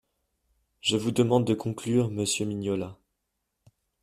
[0.79, 2.97] Je vous demande de conclure, monsieur Mignola.